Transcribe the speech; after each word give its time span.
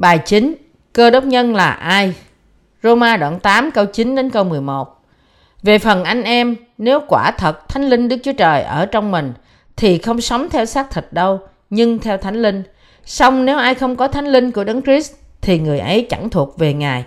Bài 0.00 0.18
9. 0.18 0.54
Cơ 0.92 1.10
đốc 1.10 1.24
nhân 1.24 1.54
là 1.54 1.70
ai? 1.70 2.14
Roma 2.82 3.16
đoạn 3.16 3.40
8 3.40 3.70
câu 3.70 3.84
9 3.84 4.14
đến 4.14 4.30
câu 4.30 4.44
11. 4.44 5.02
Về 5.62 5.78
phần 5.78 6.04
anh 6.04 6.22
em, 6.22 6.56
nếu 6.78 7.00
quả 7.08 7.30
thật 7.30 7.68
Thánh 7.68 7.88
Linh 7.88 8.08
Đức 8.08 8.16
Chúa 8.22 8.32
Trời 8.32 8.62
ở 8.62 8.86
trong 8.86 9.10
mình, 9.10 9.32
thì 9.76 9.98
không 9.98 10.20
sống 10.20 10.48
theo 10.50 10.64
xác 10.64 10.90
thịt 10.90 11.04
đâu, 11.10 11.40
nhưng 11.70 11.98
theo 11.98 12.16
Thánh 12.16 12.42
Linh. 12.42 12.62
Song 13.04 13.44
nếu 13.44 13.58
ai 13.58 13.74
không 13.74 13.96
có 13.96 14.08
Thánh 14.08 14.26
Linh 14.26 14.50
của 14.50 14.64
Đấng 14.64 14.82
Christ, 14.82 15.12
thì 15.40 15.58
người 15.58 15.78
ấy 15.78 16.06
chẳng 16.10 16.30
thuộc 16.30 16.58
về 16.58 16.72
Ngài. 16.72 17.04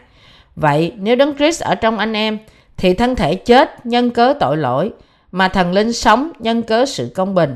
Vậy 0.55 0.93
nếu 0.97 1.15
Đấng 1.15 1.37
Christ 1.37 1.63
ở 1.63 1.75
trong 1.75 1.97
anh 1.97 2.13
em, 2.13 2.37
thì 2.77 2.93
thân 2.93 3.15
thể 3.15 3.35
chết 3.35 3.85
nhân 3.85 4.09
cớ 4.09 4.33
tội 4.39 4.57
lỗi, 4.57 4.91
mà 5.31 5.47
thần 5.47 5.71
linh 5.71 5.93
sống 5.93 6.31
nhân 6.39 6.63
cớ 6.63 6.85
sự 6.85 7.11
công 7.15 7.35
bình. 7.35 7.55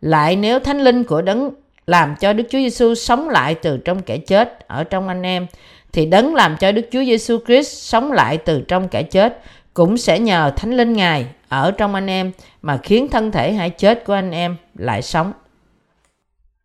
Lại 0.00 0.36
nếu 0.36 0.58
Thánh 0.58 0.80
Linh 0.80 1.04
của 1.04 1.22
Đấng 1.22 1.50
làm 1.86 2.14
cho 2.20 2.32
Đức 2.32 2.44
Chúa 2.50 2.58
Giêsu 2.58 2.94
sống 2.94 3.28
lại 3.28 3.54
từ 3.54 3.76
trong 3.76 4.02
kẻ 4.02 4.18
chết 4.18 4.68
ở 4.68 4.84
trong 4.84 5.08
anh 5.08 5.22
em, 5.22 5.46
thì 5.92 6.06
Đấng 6.06 6.34
làm 6.34 6.56
cho 6.56 6.72
Đức 6.72 6.88
Chúa 6.92 7.04
Giêsu 7.04 7.38
Christ 7.46 7.82
sống 7.82 8.12
lại 8.12 8.38
từ 8.38 8.60
trong 8.68 8.88
kẻ 8.88 9.02
chết 9.02 9.42
cũng 9.74 9.96
sẽ 9.96 10.18
nhờ 10.18 10.52
Thánh 10.56 10.76
Linh 10.76 10.92
Ngài 10.92 11.26
ở 11.48 11.70
trong 11.70 11.94
anh 11.94 12.06
em 12.06 12.32
mà 12.62 12.76
khiến 12.76 13.08
thân 13.08 13.30
thể 13.30 13.52
hay 13.52 13.70
chết 13.70 14.04
của 14.04 14.12
anh 14.12 14.30
em 14.30 14.56
lại 14.74 15.02
sống. 15.02 15.32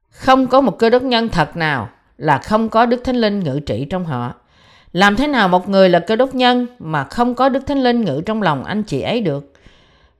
Không 0.10 0.48
có 0.48 0.62
một 0.62 0.80
cơ 0.80 0.90
đốc 0.90 1.04
nhân 1.04 1.30
thật 1.30 1.58
nào 1.58 1.90
là 2.18 2.38
không 2.38 2.70
có 2.70 2.86
Đức 2.86 3.02
Thánh 3.04 3.16
Linh 3.16 3.40
ngự 3.40 3.60
trị 3.60 3.88
trong 3.90 4.06
họ. 4.06 4.34
Làm 4.94 5.16
thế 5.16 5.28
nào 5.28 5.48
một 5.48 5.70
người 5.70 5.90
là 5.90 6.00
cơ 6.00 6.16
đốc 6.16 6.36
nhân 6.36 6.68
mà 6.80 7.04
không 7.04 7.36
có 7.36 7.50
Đức 7.50 7.68
Thánh 7.68 7.84
Linh 7.84 8.06
ngự 8.06 8.22
trong 8.26 8.42
lòng 8.42 8.64
anh 8.64 8.84
chị 8.84 9.02
ấy 9.02 9.22
được? 9.22 9.54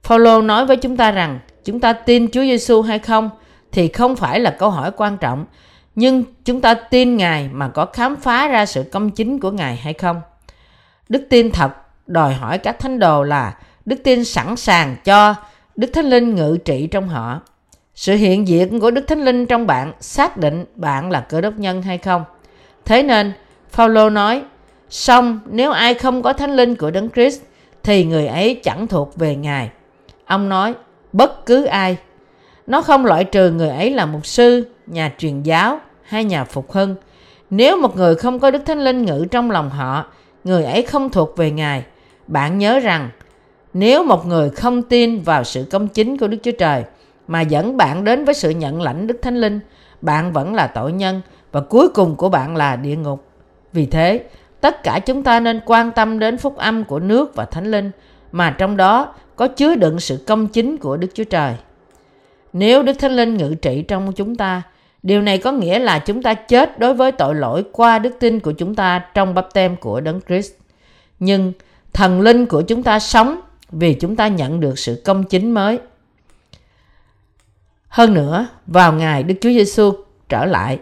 Phaolô 0.02 0.42
nói 0.42 0.66
với 0.66 0.76
chúng 0.76 0.96
ta 0.96 1.10
rằng 1.10 1.38
chúng 1.64 1.80
ta 1.80 1.92
tin 1.92 2.30
Chúa 2.30 2.42
Giêsu 2.42 2.82
hay 2.82 2.98
không 2.98 3.30
thì 3.72 3.88
không 3.88 4.16
phải 4.16 4.40
là 4.40 4.50
câu 4.50 4.70
hỏi 4.70 4.90
quan 4.96 5.18
trọng, 5.18 5.44
nhưng 5.94 6.24
chúng 6.44 6.60
ta 6.60 6.74
tin 6.74 7.16
Ngài 7.16 7.48
mà 7.52 7.68
có 7.68 7.86
khám 7.86 8.16
phá 8.16 8.48
ra 8.48 8.66
sự 8.66 8.82
công 8.92 9.10
chính 9.10 9.40
của 9.40 9.50
Ngài 9.50 9.76
hay 9.76 9.92
không? 9.92 10.20
Đức 11.08 11.26
tin 11.30 11.50
thật 11.50 11.72
đòi 12.06 12.34
hỏi 12.34 12.58
các 12.58 12.78
thánh 12.78 12.98
đồ 12.98 13.22
là 13.22 13.54
đức 13.84 13.96
tin 14.04 14.24
sẵn 14.24 14.56
sàng 14.56 14.96
cho 15.04 15.34
Đức 15.76 15.90
Thánh 15.94 16.04
Linh 16.04 16.34
ngự 16.34 16.58
trị 16.64 16.86
trong 16.86 17.08
họ. 17.08 17.40
Sự 17.94 18.14
hiện 18.14 18.48
diện 18.48 18.80
của 18.80 18.90
Đức 18.90 19.04
Thánh 19.08 19.24
Linh 19.24 19.46
trong 19.46 19.66
bạn 19.66 19.92
xác 20.00 20.36
định 20.36 20.64
bạn 20.74 21.10
là 21.10 21.20
cơ 21.20 21.40
đốc 21.40 21.54
nhân 21.58 21.82
hay 21.82 21.98
không. 21.98 22.24
Thế 22.84 23.02
nên, 23.02 23.32
Phaolô 23.70 24.10
nói, 24.10 24.42
song 24.90 25.40
nếu 25.50 25.70
ai 25.70 25.94
không 25.94 26.22
có 26.22 26.32
Thánh 26.32 26.56
Linh 26.56 26.76
của 26.76 26.90
Đấng 26.90 27.10
Christ 27.10 27.40
thì 27.82 28.04
người 28.04 28.26
ấy 28.26 28.60
chẳng 28.64 28.86
thuộc 28.86 29.16
về 29.16 29.36
Ngài. 29.36 29.70
Ông 30.24 30.48
nói, 30.48 30.74
bất 31.12 31.46
cứ 31.46 31.64
ai. 31.64 31.96
Nó 32.72 32.82
không 32.82 33.06
loại 33.06 33.24
trừ 33.24 33.50
người 33.50 33.68
ấy 33.68 33.90
là 33.90 34.06
mục 34.06 34.26
sư, 34.26 34.66
nhà 34.86 35.12
truyền 35.18 35.42
giáo 35.42 35.80
hay 36.02 36.24
nhà 36.24 36.44
phục 36.44 36.72
hưng. 36.72 36.94
Nếu 37.50 37.76
một 37.76 37.96
người 37.96 38.14
không 38.14 38.38
có 38.38 38.50
Đức 38.50 38.62
Thánh 38.66 38.84
Linh 38.84 39.04
ngự 39.04 39.24
trong 39.30 39.50
lòng 39.50 39.70
họ, 39.70 40.06
người 40.44 40.64
ấy 40.64 40.82
không 40.82 41.10
thuộc 41.10 41.36
về 41.36 41.50
Ngài. 41.50 41.84
Bạn 42.26 42.58
nhớ 42.58 42.78
rằng, 42.78 43.10
nếu 43.74 44.04
một 44.04 44.26
người 44.26 44.50
không 44.50 44.82
tin 44.82 45.22
vào 45.22 45.44
sự 45.44 45.66
công 45.70 45.88
chính 45.88 46.18
của 46.18 46.28
Đức 46.28 46.36
Chúa 46.42 46.52
Trời 46.58 46.84
mà 47.28 47.40
dẫn 47.40 47.76
bạn 47.76 48.04
đến 48.04 48.24
với 48.24 48.34
sự 48.34 48.50
nhận 48.50 48.82
lãnh 48.82 49.06
Đức 49.06 49.18
Thánh 49.22 49.40
Linh, 49.40 49.60
bạn 50.00 50.32
vẫn 50.32 50.54
là 50.54 50.66
tội 50.66 50.92
nhân 50.92 51.20
và 51.52 51.60
cuối 51.60 51.88
cùng 51.88 52.16
của 52.16 52.28
bạn 52.28 52.56
là 52.56 52.76
địa 52.76 52.96
ngục. 52.96 53.24
Vì 53.72 53.86
thế, 53.86 54.24
tất 54.60 54.82
cả 54.82 54.98
chúng 54.98 55.22
ta 55.22 55.40
nên 55.40 55.60
quan 55.66 55.90
tâm 55.90 56.18
đến 56.18 56.38
phúc 56.38 56.56
âm 56.56 56.84
của 56.84 56.98
nước 56.98 57.34
và 57.34 57.44
Thánh 57.44 57.70
Linh 57.70 57.90
mà 58.32 58.54
trong 58.58 58.76
đó 58.76 59.14
có 59.36 59.48
chứa 59.48 59.74
đựng 59.74 60.00
sự 60.00 60.24
công 60.26 60.48
chính 60.48 60.76
của 60.76 60.96
Đức 60.96 61.08
Chúa 61.14 61.24
Trời. 61.24 61.54
Nếu 62.52 62.82
Đức 62.82 62.92
Thánh 62.98 63.16
Linh 63.16 63.36
ngự 63.36 63.54
trị 63.54 63.84
trong 63.88 64.12
chúng 64.12 64.36
ta, 64.36 64.62
điều 65.02 65.22
này 65.22 65.38
có 65.38 65.52
nghĩa 65.52 65.78
là 65.78 65.98
chúng 65.98 66.22
ta 66.22 66.34
chết 66.34 66.78
đối 66.78 66.94
với 66.94 67.12
tội 67.12 67.34
lỗi 67.34 67.64
qua 67.72 67.98
đức 67.98 68.16
tin 68.20 68.40
của 68.40 68.52
chúng 68.52 68.74
ta 68.74 69.04
trong 69.14 69.34
bắp 69.34 69.54
tem 69.54 69.76
của 69.76 70.00
Đấng 70.00 70.20
Christ. 70.28 70.52
Nhưng 71.18 71.52
thần 71.92 72.20
linh 72.20 72.46
của 72.46 72.62
chúng 72.62 72.82
ta 72.82 72.98
sống 72.98 73.40
vì 73.70 73.94
chúng 73.94 74.16
ta 74.16 74.28
nhận 74.28 74.60
được 74.60 74.78
sự 74.78 75.02
công 75.04 75.24
chính 75.24 75.50
mới. 75.50 75.78
Hơn 77.88 78.14
nữa, 78.14 78.46
vào 78.66 78.92
ngày 78.92 79.22
Đức 79.22 79.34
Chúa 79.40 79.50
Giêsu 79.50 79.92
trở 80.28 80.44
lại, 80.44 80.78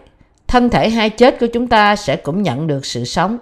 thân 0.47 0.69
thể 0.69 0.89
hai 0.89 1.09
chết 1.09 1.39
của 1.39 1.47
chúng 1.53 1.67
ta 1.67 1.95
sẽ 1.95 2.15
cũng 2.15 2.43
nhận 2.43 2.67
được 2.67 2.85
sự 2.85 3.05
sống. 3.05 3.37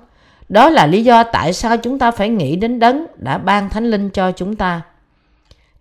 Đó 0.50 0.70
là 0.70 0.88
lý 0.88 1.04
do 1.04 1.24
tại 1.24 1.54
sao 1.54 1.78
chúng 1.78 2.00
ta 2.00 2.12
phải 2.12 2.30
nghĩ 2.30 2.56
đến 2.56 2.80
đấng 2.80 3.06
đã 3.18 3.38
ban 3.38 3.70
thánh 3.70 3.86
linh 3.90 4.10
cho 4.10 4.32
chúng 4.32 4.56
ta. 4.56 4.82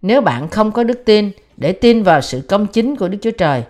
Nếu 0.02 0.20
bạn 0.20 0.48
không 0.48 0.72
có 0.72 0.84
đức 0.84 1.02
tin 1.04 1.30
để 1.58 1.72
tin 1.72 2.02
vào 2.02 2.20
sự 2.20 2.40
công 2.48 2.66
chính 2.66 2.96
của 2.96 3.08
Đức 3.08 3.18
Chúa 3.22 3.30
Trời, 3.30 3.62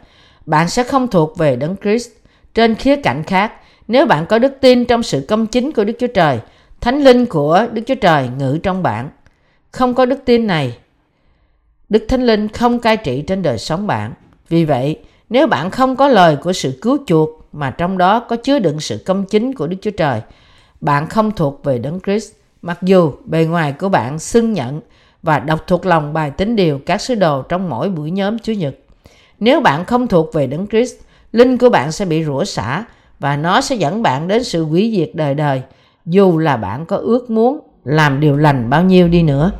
bạn 0.46 0.68
sẽ 0.68 0.82
không 0.82 1.08
thuộc 1.08 1.38
về 1.38 1.56
đấng 1.56 1.76
Christ. 1.82 2.10
Trên 2.54 2.74
khía 2.74 2.96
cạnh 2.96 3.22
khác, 3.22 3.52
nếu 3.88 4.06
bạn 4.06 4.26
có 4.26 4.38
đức 4.38 4.52
tin 4.60 4.84
trong 4.84 5.02
sự 5.02 5.24
công 5.28 5.46
chính 5.46 5.72
của 5.72 5.84
Đức 5.84 5.92
Chúa 5.98 6.06
Trời, 6.06 6.38
thánh 6.80 7.02
linh 7.04 7.26
của 7.26 7.66
Đức 7.72 7.82
Chúa 7.86 7.94
Trời 7.94 8.28
ngự 8.38 8.58
trong 8.62 8.82
bạn. 8.82 9.10
Không 9.72 9.94
có 9.94 10.06
đức 10.06 10.18
tin 10.24 10.46
này, 10.46 10.78
Đức 11.88 12.04
Thánh 12.08 12.26
Linh 12.26 12.48
không 12.48 12.78
cai 12.78 12.96
trị 12.96 13.22
trên 13.22 13.42
đời 13.42 13.58
sống 13.58 13.86
bạn. 13.86 14.12
Vì 14.48 14.64
vậy, 14.64 15.00
nếu 15.30 15.46
bạn 15.46 15.70
không 15.70 15.96
có 15.96 16.08
lời 16.08 16.36
của 16.36 16.52
sự 16.52 16.78
cứu 16.82 16.98
chuộc 17.06 17.30
mà 17.52 17.70
trong 17.70 17.98
đó 17.98 18.20
có 18.20 18.36
chứa 18.36 18.58
đựng 18.58 18.80
sự 18.80 19.02
công 19.06 19.24
chính 19.24 19.54
của 19.54 19.66
Đức 19.66 19.76
Chúa 19.80 19.90
Trời, 19.90 20.20
bạn 20.80 21.06
không 21.06 21.30
thuộc 21.30 21.64
về 21.64 21.78
Đấng 21.78 22.00
Christ. 22.00 22.32
Mặc 22.62 22.78
dù 22.82 23.12
bề 23.24 23.44
ngoài 23.44 23.72
của 23.72 23.88
bạn 23.88 24.18
xưng 24.18 24.52
nhận 24.52 24.80
và 25.22 25.38
đọc 25.38 25.64
thuộc 25.66 25.86
lòng 25.86 26.12
bài 26.12 26.30
tín 26.30 26.56
điều 26.56 26.78
các 26.86 27.00
sứ 27.00 27.14
đồ 27.14 27.42
trong 27.42 27.70
mỗi 27.70 27.90
buổi 27.90 28.10
nhóm 28.10 28.38
Chúa 28.38 28.52
Nhật. 28.52 28.74
Nếu 29.40 29.60
bạn 29.60 29.84
không 29.84 30.06
thuộc 30.06 30.34
về 30.34 30.46
Đấng 30.46 30.66
Christ, 30.66 30.94
linh 31.32 31.58
của 31.58 31.70
bạn 31.70 31.92
sẽ 31.92 32.04
bị 32.04 32.24
rủa 32.24 32.44
xả 32.44 32.84
và 33.20 33.36
nó 33.36 33.60
sẽ 33.60 33.76
dẫn 33.76 34.02
bạn 34.02 34.28
đến 34.28 34.44
sự 34.44 34.64
hủy 34.64 34.92
diệt 34.96 35.10
đời 35.14 35.34
đời, 35.34 35.62
dù 36.06 36.38
là 36.38 36.56
bạn 36.56 36.86
có 36.86 36.96
ước 36.96 37.30
muốn 37.30 37.60
làm 37.84 38.20
điều 38.20 38.36
lành 38.36 38.70
bao 38.70 38.82
nhiêu 38.82 39.08
đi 39.08 39.22
nữa. 39.22 39.52